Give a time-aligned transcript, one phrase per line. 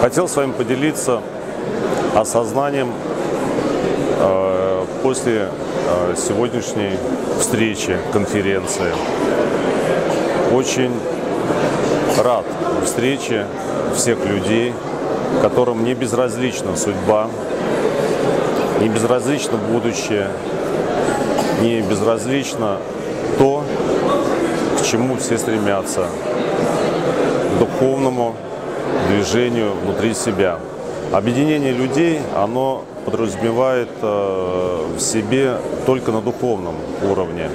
[0.00, 1.20] Хотел с вами поделиться
[2.14, 2.92] осознанием
[4.20, 5.48] э, после
[5.88, 6.92] э, сегодняшней
[7.40, 8.92] встречи, конференции.
[10.52, 10.92] Очень
[12.24, 12.44] рад
[12.84, 13.46] встрече
[13.96, 14.72] всех людей,
[15.42, 17.28] которым не безразлична судьба,
[18.80, 20.28] не безразлично будущее,
[21.60, 22.76] не безразлично
[23.36, 23.64] то,
[24.78, 26.06] к чему все стремятся,
[27.56, 28.36] к духовному
[29.08, 30.58] движению внутри себя.
[31.12, 35.56] Объединение людей, оно подразумевает э, в себе
[35.86, 37.48] только на духовном уровне,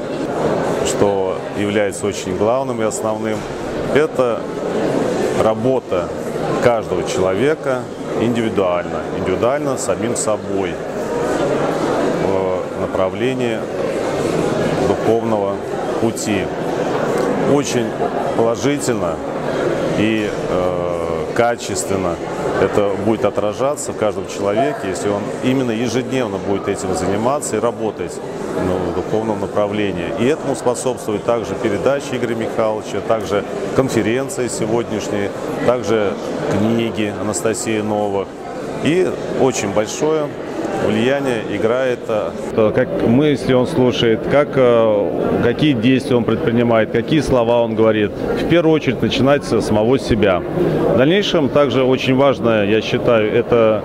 [0.88, 3.38] что является очень главным и основным.
[3.94, 4.42] Это
[5.44, 6.10] работа
[6.64, 7.82] каждого человека
[8.22, 10.72] индивидуально, индивидуально самим собой
[12.24, 13.60] в направлении
[14.88, 15.56] духовного
[16.02, 16.46] пути.
[17.54, 17.88] Очень
[18.38, 19.16] положительно
[19.98, 20.93] и э,
[21.36, 22.16] качественно
[22.62, 28.14] это будет отражаться в каждом человеке, если он именно ежедневно будет этим заниматься и работать
[28.66, 30.08] ну, в духовном направлении.
[30.20, 33.44] И этому способствует также передача Игоря Михайловича, также
[33.76, 35.32] конференции сегодняшние,
[35.66, 36.14] также
[36.52, 38.28] книги Анастасии Новых.
[38.84, 39.10] И
[39.42, 40.28] очень большое
[40.86, 42.00] влияние играет.
[42.08, 48.12] Э, как мысли он слушает, как, э, какие действия он предпринимает, какие слова он говорит.
[48.12, 50.40] В первую очередь начинать с самого себя.
[50.40, 53.84] В дальнейшем также очень важно, я считаю, это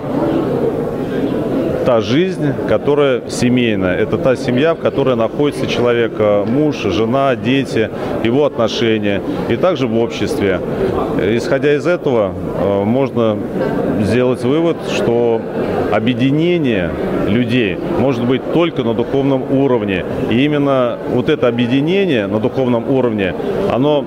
[1.89, 3.97] та жизнь, которая семейная.
[3.97, 7.89] Это та семья, в которой находится человек, э, муж, жена, дети,
[8.23, 9.23] его отношения.
[9.49, 10.61] И также в обществе.
[11.19, 12.31] Исходя из этого,
[12.85, 13.39] можно
[14.01, 15.41] сделать вывод, что
[15.91, 16.91] объединение
[17.27, 20.05] людей может быть только на духовном уровне.
[20.29, 23.33] И именно вот это объединение на духовном уровне,
[23.73, 24.05] оно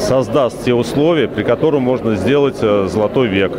[0.00, 3.52] создаст те условия, при котором можно сделать э, золотой век.